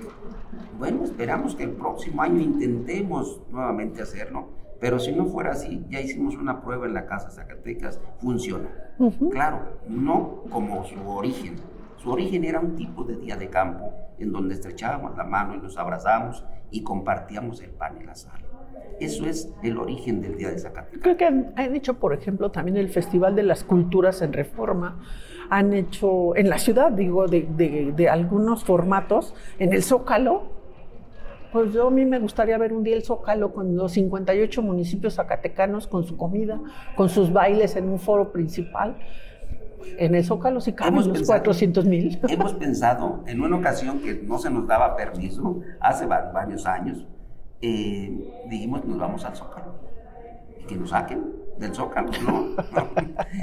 bueno, 0.79 1.03
esperamos 1.03 1.57
que 1.57 1.65
el 1.65 1.73
próximo 1.73 2.23
año 2.23 2.41
intentemos 2.41 3.41
nuevamente 3.51 4.03
hacerlo, 4.03 4.51
pero 4.81 5.01
si 5.01 5.11
no 5.11 5.27
fuera 5.27 5.51
así, 5.51 5.85
ya 5.89 6.01
hicimos 6.01 6.37
una 6.37 6.63
prueba 6.63 6.87
en 6.87 6.95
la 6.95 7.07
Casa 7.07 7.31
Zacatecas, 7.31 8.01
funciona. 8.21 8.69
Claro, 9.33 9.81
no 9.89 10.45
como 10.49 10.85
su 10.85 11.09
origen, 11.09 11.57
su 12.05 12.11
origen 12.11 12.45
era 12.45 12.61
un 12.61 12.77
tipo 12.77 13.03
de 13.03 13.17
día 13.17 13.35
de 13.35 13.49
campo 13.49 13.95
en 14.19 14.31
donde 14.31 14.53
estrechábamos 14.55 15.17
la 15.17 15.25
mano 15.25 15.55
y 15.55 15.59
nos 15.59 15.79
abrazamos 15.79 16.45
y 16.71 16.83
compartíamos 16.83 17.63
el 17.63 17.71
pan 17.71 17.97
y 17.99 18.05
la 18.05 18.15
sal. 18.15 18.43
Eso 19.01 19.25
es 19.25 19.51
el 19.63 19.79
origen 19.79 20.21
del 20.21 20.37
Día 20.37 20.51
de 20.51 20.59
Zacatecas. 20.59 21.01
Creo 21.03 21.17
que 21.17 21.25
han, 21.25 21.55
hecho, 21.75 21.95
por 21.95 22.13
ejemplo, 22.13 22.51
también 22.51 22.77
el 22.77 22.91
Festival 22.91 23.35
de 23.35 23.43
las 23.43 23.65
Culturas 23.65 24.21
en 24.21 24.35
Reforma. 24.35 25.01
Han 25.49 25.73
hecho, 25.73 26.37
en 26.37 26.51
la 26.51 26.59
ciudad, 26.59 26.93
digo, 26.93 27.27
de, 27.27 28.09
algunos 28.11 28.65
formatos, 28.65 29.35
en 29.59 29.73
el 29.73 29.83
Zócalo. 29.83 30.43
Pues 31.53 31.73
yo 31.73 31.87
a 31.87 31.91
mí 31.91 32.05
me 32.05 32.19
gustaría 32.19 32.59
ver 32.59 32.75
un 32.75 32.85
día 32.85 32.97
el 32.97 33.03
Zócalo 33.03 33.55
con 33.55 33.77
los 33.77 33.93
58 33.93 34.61
municipios 34.61 35.15
zacatecanos, 35.15 35.87
con 35.87 36.05
su 36.05 36.19
comida, 36.19 36.61
con 36.97 37.09
sus 37.09 37.33
bailes 37.33 37.77
en 37.77 37.89
un 37.89 37.99
foro 37.99 38.31
principal 38.31 38.97
en 39.99 40.15
el 40.15 40.25
Zócalo 40.25 40.61
sí 40.61 40.73
caben 40.73 41.09
los 41.09 41.23
400 41.23 41.85
mil. 41.87 42.19
Hemos 42.29 42.55
pensado 42.55 43.23
en 43.27 43.41
una 43.41 43.57
ocasión 43.57 44.01
que 44.01 44.15
no 44.15 44.39
se 44.39 44.51
nos 44.51 44.67
daba 44.67 44.97
permiso, 44.97 45.61
hace 45.81 46.07
varios 46.07 46.67
años, 46.67 47.07
eh, 47.61 48.13
dijimos 48.49 48.85
nos 48.85 48.99
vamos 48.99 49.25
al 49.25 49.35
Zócalo 49.35 49.75
y 50.61 50.65
que 50.67 50.77
nos 50.77 50.91
saquen 50.91 51.33
del 51.59 51.75
Zócalo, 51.75 52.11
¿no? 52.27 52.47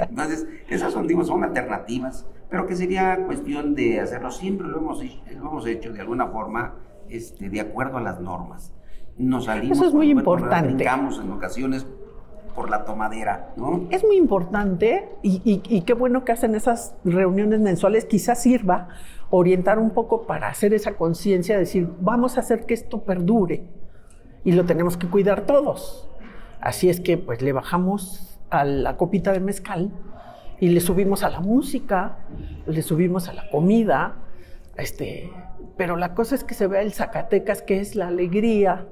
Entonces, 0.08 0.46
esas 0.68 0.92
son, 0.92 1.06
digo, 1.06 1.24
son 1.24 1.44
alternativas, 1.44 2.26
pero 2.50 2.66
que 2.66 2.76
sería 2.76 3.24
cuestión 3.26 3.74
de 3.74 4.00
hacerlo. 4.00 4.30
Siempre 4.30 4.66
lo 4.68 4.78
hemos, 4.78 5.02
lo 5.02 5.48
hemos 5.48 5.66
hecho 5.66 5.92
de 5.92 6.00
alguna 6.00 6.26
forma 6.28 6.74
este, 7.08 7.48
de 7.48 7.60
acuerdo 7.60 7.98
a 7.98 8.00
las 8.00 8.20
normas. 8.20 8.72
Nos 9.16 9.46
salimos. 9.46 9.78
Eso 9.78 9.88
es 9.88 9.94
muy 9.94 10.10
importante. 10.10 10.84
en 10.84 11.30
ocasiones 11.32 11.86
por 12.54 12.70
la 12.70 12.84
tomadera, 12.84 13.52
¿no? 13.56 13.86
Es 13.90 14.04
muy 14.04 14.16
importante 14.16 15.08
y, 15.22 15.80
qué 15.82 15.94
bueno 15.94 16.24
que 16.24 16.32
hacen 16.32 16.54
esas 16.54 16.94
reuniones 17.04 17.60
mensuales, 17.60 18.04
quizás 18.04 18.42
sirva 18.42 18.88
orientar 19.30 19.78
un 19.78 19.90
poco 19.90 20.26
para 20.26 20.48
hacer 20.48 20.74
esa 20.74 20.94
conciencia, 20.94 21.58
decir, 21.58 21.88
vamos 22.00 22.36
a 22.36 22.40
hacer 22.40 22.66
que 22.66 22.74
esto 22.74 23.02
perdure 23.04 23.64
y 24.44 24.52
lo 24.52 24.64
tenemos 24.64 24.96
que 24.96 25.08
cuidar 25.08 25.46
todos. 25.46 26.10
Así 26.60 26.90
es 26.90 27.00
que 27.00 27.16
pues 27.16 27.40
le 27.42 27.52
bajamos 27.52 28.38
a 28.50 28.64
la 28.64 28.96
copita 28.96 29.32
de 29.32 29.40
mezcal 29.40 29.90
y 30.60 30.68
le 30.68 30.80
subimos 30.80 31.24
a 31.24 31.30
la 31.30 31.40
música, 31.40 32.18
le 32.66 32.82
subimos 32.82 33.28
a 33.28 33.32
la 33.32 33.48
comida, 33.50 34.16
este, 34.76 35.32
pero 35.76 35.96
la 35.96 36.14
cosa 36.14 36.34
es 36.34 36.44
que 36.44 36.54
se 36.54 36.66
vea 36.66 36.82
el 36.82 36.92
Zacatecas, 36.92 37.62
que 37.62 37.80
es 37.80 37.96
la 37.96 38.08
alegría, 38.08 38.86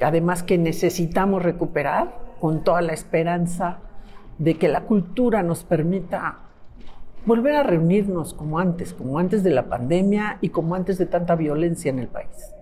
además 0.00 0.42
que 0.42 0.58
necesitamos 0.58 1.42
recuperar 1.42 2.25
con 2.40 2.64
toda 2.64 2.82
la 2.82 2.92
esperanza 2.92 3.78
de 4.38 4.56
que 4.56 4.68
la 4.68 4.82
cultura 4.82 5.42
nos 5.42 5.64
permita 5.64 6.38
volver 7.24 7.56
a 7.56 7.62
reunirnos 7.62 8.34
como 8.34 8.58
antes, 8.58 8.94
como 8.94 9.18
antes 9.18 9.42
de 9.42 9.50
la 9.50 9.68
pandemia 9.68 10.38
y 10.40 10.50
como 10.50 10.74
antes 10.74 10.98
de 10.98 11.06
tanta 11.06 11.34
violencia 11.34 11.90
en 11.90 11.98
el 11.98 12.08
país. 12.08 12.54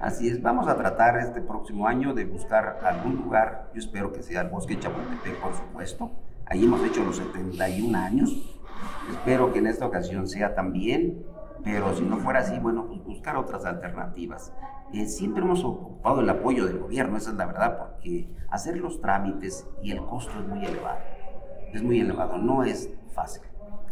Así 0.00 0.28
es, 0.28 0.42
vamos 0.42 0.68
a 0.68 0.76
tratar 0.76 1.18
este 1.18 1.40
próximo 1.40 1.86
año 1.86 2.14
de 2.14 2.26
buscar 2.26 2.78
algún 2.82 3.16
lugar, 3.16 3.70
yo 3.74 3.80
espero 3.80 4.12
que 4.12 4.22
sea 4.22 4.42
el 4.42 4.48
Bosque 4.48 4.78
Chapultepec, 4.78 5.40
por 5.40 5.54
supuesto, 5.54 6.10
ahí 6.46 6.64
hemos 6.64 6.82
hecho 6.84 7.02
los 7.02 7.16
71 7.16 7.98
años, 7.98 8.58
espero 9.10 9.52
que 9.52 9.58
en 9.58 9.66
esta 9.66 9.86
ocasión 9.86 10.28
sea 10.28 10.54
también, 10.54 11.24
pero 11.66 11.92
si 11.96 12.04
no 12.04 12.18
fuera 12.18 12.38
así, 12.38 12.56
bueno, 12.60 12.86
pues 12.86 13.02
buscar 13.02 13.36
otras 13.36 13.64
alternativas. 13.64 14.52
Eh, 14.92 15.06
siempre 15.06 15.42
hemos 15.42 15.64
ocupado 15.64 16.20
el 16.20 16.30
apoyo 16.30 16.64
del 16.64 16.78
gobierno, 16.78 17.16
esa 17.16 17.30
es 17.30 17.36
la 17.36 17.44
verdad, 17.44 17.76
porque 17.76 18.28
hacer 18.50 18.76
los 18.76 19.00
trámites 19.00 19.66
y 19.82 19.90
el 19.90 20.00
costo 20.06 20.30
es 20.38 20.46
muy 20.46 20.64
elevado, 20.64 21.00
es 21.72 21.82
muy 21.82 21.98
elevado, 21.98 22.38
no 22.38 22.62
es 22.62 22.88
fácil. 23.12 23.42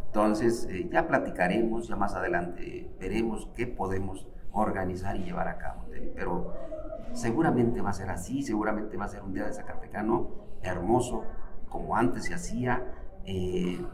Entonces, 0.07 0.69
eh, 0.71 0.88
ya 0.88 1.09
platicaremos, 1.09 1.88
ya 1.88 1.97
más 1.97 2.14
adelante 2.14 2.95
veremos 3.00 3.49
qué 3.57 3.66
podemos 3.66 4.28
organizar 4.52 5.16
y 5.16 5.25
llevar 5.25 5.49
a 5.49 5.59
cabo. 5.59 5.87
Pero 6.14 6.54
seguramente 7.12 7.81
va 7.81 7.90
a 7.90 7.95
ser 7.95 8.09
así, 8.09 8.45
seguramente 8.45 8.97
va 8.97 9.07
a 9.07 9.09
ser 9.09 9.25
un 9.25 9.35
día 9.35 9.47
de 9.47 9.52
Zacatecano 9.52 10.31
hermoso, 10.62 11.25
como 11.69 11.97
antes 11.97 12.26
se 12.26 12.35
hacía, 12.35 12.85
eh, 13.25 13.85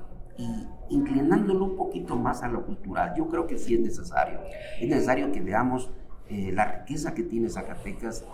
y 0.41 0.95
inclinándolo 0.95 1.65
un 1.67 1.77
poquito 1.77 2.17
más 2.17 2.43
a 2.43 2.49
lo 2.49 2.65
cultural. 2.65 3.13
Yo 3.17 3.29
creo 3.29 3.47
que 3.47 3.59
sí 3.59 3.75
es 3.75 3.81
necesario. 3.81 4.41
Es 4.81 4.89
necesario 4.89 5.31
que 5.33 5.41
veamos 5.41 5.91
eh, 6.29 6.51
la 6.53 6.65
riqueza 6.65 7.15
que 7.15 7.23
tiene 7.23 7.49
Zacatecas 7.49 8.25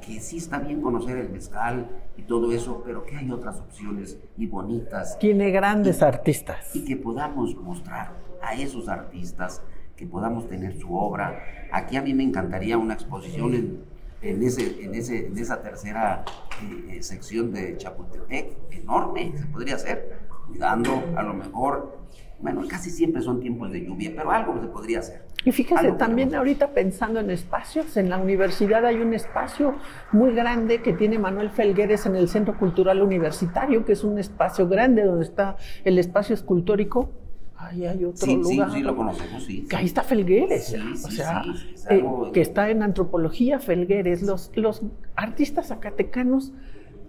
que 0.00 0.18
sí 0.20 0.38
está 0.38 0.58
bien 0.58 0.80
conocer 0.80 1.18
el 1.18 1.28
mezcal 1.28 1.88
y 2.16 2.22
todo 2.22 2.52
eso, 2.52 2.82
pero 2.84 3.04
que 3.04 3.16
hay 3.16 3.30
otras 3.30 3.60
opciones 3.60 4.18
y 4.36 4.46
bonitas. 4.46 5.18
Tiene 5.18 5.50
grandes 5.50 6.02
artistas. 6.02 6.74
Y 6.74 6.84
que 6.84 6.96
podamos 6.96 7.54
mostrar 7.56 8.12
a 8.42 8.54
esos 8.54 8.88
artistas, 8.88 9.62
que 9.96 10.06
podamos 10.06 10.48
tener 10.48 10.78
su 10.78 10.96
obra. 10.96 11.42
Aquí 11.70 11.96
a 11.96 12.02
mí 12.02 12.14
me 12.14 12.22
encantaría 12.22 12.78
una 12.78 12.94
exposición 12.94 13.54
en, 13.54 13.84
en, 14.22 14.42
ese, 14.42 14.82
en, 14.82 14.94
ese, 14.94 15.26
en 15.26 15.36
esa 15.36 15.60
tercera 15.60 16.24
eh, 16.62 16.96
eh, 16.96 17.02
sección 17.02 17.52
de 17.52 17.76
Chapultepec, 17.76 18.56
enorme, 18.70 19.34
se 19.36 19.44
podría 19.46 19.74
hacer, 19.74 20.29
cuidando 20.50 21.02
a 21.16 21.22
lo 21.22 21.34
mejor, 21.34 21.98
bueno, 22.40 22.62
casi 22.68 22.90
siempre 22.90 23.22
son 23.22 23.40
tiempos 23.40 23.70
de 23.70 23.84
lluvia, 23.84 24.12
pero 24.16 24.30
algo 24.30 24.60
se 24.60 24.66
podría 24.66 24.98
hacer. 24.98 25.22
Y 25.44 25.52
fíjese, 25.52 25.92
también 25.92 26.34
ahorita 26.34 26.72
pensando 26.72 27.20
en 27.20 27.30
espacios, 27.30 27.96
en 27.96 28.10
la 28.10 28.18
universidad 28.18 28.84
hay 28.84 28.96
un 28.96 29.14
espacio 29.14 29.74
muy 30.12 30.34
grande 30.34 30.82
que 30.82 30.92
tiene 30.92 31.18
Manuel 31.18 31.50
Felgueres 31.50 32.04
en 32.04 32.16
el 32.16 32.28
Centro 32.28 32.58
Cultural 32.58 33.00
Universitario, 33.00 33.84
que 33.84 33.92
es 33.92 34.04
un 34.04 34.18
espacio 34.18 34.68
grande 34.68 35.04
donde 35.04 35.24
está 35.24 35.56
el 35.84 35.98
espacio 35.98 36.34
escultórico. 36.34 37.10
Ahí 37.56 37.86
hay 37.86 38.04
otro 38.04 38.26
lugar. 38.26 38.70
Sí, 38.70 38.76
sí, 38.76 38.82
lo 38.82 38.96
conocemos, 38.96 39.44
sí. 39.44 39.66
Que 39.68 39.76
ahí 39.76 39.86
está 39.86 40.02
Felgueres, 40.02 40.74
o 41.04 41.10
sea, 41.10 41.42
eh, 41.90 42.04
que 42.32 42.40
está 42.40 42.70
en 42.70 42.82
antropología 42.82 43.58
Felgueres. 43.58 44.22
Los, 44.22 44.50
los 44.54 44.82
artistas 45.14 45.68
zacatecanos 45.68 46.52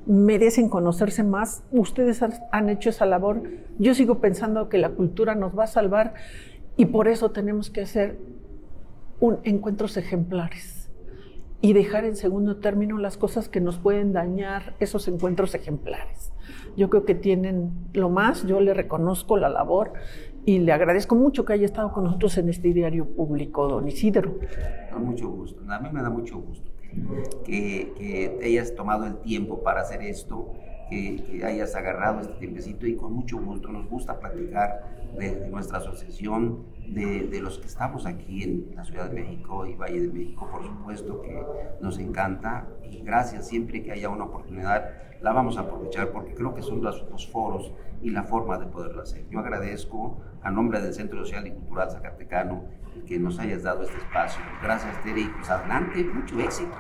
merecen 0.05 0.69
conocerse 0.69 1.23
más. 1.23 1.63
Ustedes 1.71 2.23
han 2.51 2.69
hecho 2.69 2.89
esa 2.89 3.05
labor. 3.05 3.43
Yo 3.77 3.93
sigo 3.93 4.19
pensando 4.19 4.69
que 4.69 4.77
la 4.77 4.89
cultura 4.89 5.35
nos 5.35 5.57
va 5.57 5.65
a 5.65 5.67
salvar 5.67 6.13
y 6.77 6.85
por 6.85 7.07
eso 7.07 7.31
tenemos 7.31 7.69
que 7.69 7.81
hacer 7.81 8.17
encuentros 9.43 9.97
ejemplares 9.97 10.89
y 11.61 11.73
dejar 11.73 12.05
en 12.05 12.15
segundo 12.15 12.57
término 12.57 12.97
las 12.97 13.17
cosas 13.17 13.47
que 13.47 13.61
nos 13.61 13.77
pueden 13.77 14.13
dañar 14.13 14.75
esos 14.79 15.07
encuentros 15.07 15.53
ejemplares. 15.53 16.33
Yo 16.75 16.89
creo 16.89 17.05
que 17.05 17.13
tienen 17.13 17.71
lo 17.93 18.09
más, 18.09 18.47
yo 18.47 18.59
le 18.61 18.73
reconozco 18.73 19.37
la 19.37 19.49
labor 19.49 19.93
y 20.43 20.59
le 20.59 20.71
agradezco 20.71 21.15
mucho 21.15 21.45
que 21.45 21.53
haya 21.53 21.65
estado 21.65 21.91
con 21.91 22.05
nosotros 22.05 22.37
en 22.39 22.49
este 22.49 22.73
diario 22.73 23.05
público, 23.05 23.67
don 23.67 23.87
Isidro. 23.87 24.39
Con 24.91 25.05
mucho 25.05 25.29
gusto, 25.29 25.61
a 25.69 25.79
mí 25.79 25.89
me 25.91 26.01
da 26.01 26.09
mucho 26.09 26.39
gusto 26.39 26.71
que, 27.45 27.93
que 27.97 28.39
hayas 28.43 28.75
tomado 28.75 29.06
el 29.06 29.17
tiempo 29.17 29.63
para 29.63 29.82
hacer 29.82 30.01
esto 30.01 30.54
que, 30.91 31.41
hayas 31.45 31.73
agarrado 31.75 32.19
este 32.19 32.34
tiempecito 32.34 32.86
y 32.86 32.95
con 32.95 33.13
mucho 33.13 33.38
gusto 33.38 33.69
nos 33.69 33.88
gusta 33.89 34.19
platicar 34.19 34.84
de, 35.17 35.47
nuestra 35.49 35.80
asociación, 35.80 36.65
de, 36.88 37.27
de, 37.27 37.41
los 37.41 37.58
que 37.58 37.67
estamos 37.67 38.06
aquí 38.06 38.43
en 38.43 38.75
la 38.75 38.84
Ciudad 38.84 39.10
de 39.10 39.21
México 39.21 39.65
y 39.65 39.75
Valle 39.75 40.01
de 40.01 40.08
México, 40.10 40.47
por 40.51 40.63
supuesto 40.63 41.21
que 41.21 41.41
nos 41.82 41.97
encanta 41.97 42.67
y 42.89 43.01
gracias 43.01 43.47
siempre 43.47 43.82
que 43.82 43.91
haya 43.91 44.10
una 44.10 44.25
oportunidad 44.25 44.91
la 45.21 45.34
vamos 45.34 45.57
a 45.57 45.62
aprovechar 45.62 46.10
porque 46.10 46.34
creo 46.34 46.53
que 46.53 46.62
son 46.62 46.81
los, 46.81 47.05
los 47.10 47.27
foros 47.27 47.71
y 48.01 48.10
la 48.10 48.23
forma 48.23 48.57
de 48.57 48.65
poderlo 48.65 49.01
hacer. 49.01 49.25
Yo 49.29 49.39
agradezco 49.39 50.17
a 50.41 50.51
nombre 50.51 50.81
del 50.81 50.93
Centro 50.93 51.19
Social 51.19 51.47
y 51.47 51.51
Cultural 51.51 51.91
Zacatecano 51.91 52.63
que 53.07 53.19
nos 53.19 53.39
hayas 53.39 53.63
dado 53.63 53.84
este 53.84 53.97
espacio. 53.97 54.41
Gracias, 54.62 55.01
Tere, 55.03 55.29
pues 55.38 55.49
adelante, 55.49 56.03
mucho 56.03 56.39
éxito. 56.39 56.71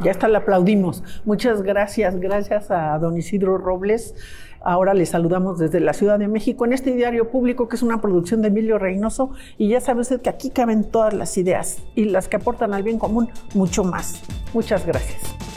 Ya 0.00 0.10
hasta 0.10 0.28
le 0.28 0.38
aplaudimos. 0.38 1.04
Muchas 1.24 1.62
gracias, 1.62 2.18
gracias 2.18 2.70
a 2.70 2.98
don 2.98 3.16
Isidro 3.16 3.58
Robles. 3.58 4.14
Ahora 4.64 4.94
le 4.94 5.06
saludamos 5.06 5.58
desde 5.58 5.80
la 5.80 5.92
Ciudad 5.92 6.18
de 6.18 6.28
México 6.28 6.64
en 6.64 6.72
este 6.72 6.92
diario 6.92 7.30
público 7.30 7.68
que 7.68 7.76
es 7.76 7.82
una 7.82 8.00
producción 8.00 8.42
de 8.42 8.48
Emilio 8.48 8.78
Reynoso 8.78 9.32
y 9.58 9.68
ya 9.68 9.80
sabe 9.80 10.00
usted 10.02 10.22
que 10.22 10.30
aquí 10.30 10.50
caben 10.50 10.84
todas 10.84 11.12
las 11.12 11.36
ideas 11.36 11.82
y 11.94 12.06
las 12.06 12.28
que 12.28 12.36
aportan 12.36 12.72
al 12.72 12.82
bien 12.82 12.98
común 12.98 13.28
mucho 13.54 13.84
más. 13.84 14.22
Muchas 14.54 14.86
gracias. 14.86 15.51